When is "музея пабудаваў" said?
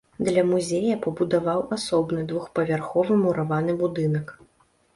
0.51-1.61